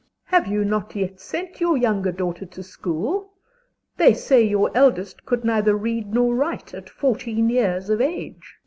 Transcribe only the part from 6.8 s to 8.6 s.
fourteen years of age. DOMINIE.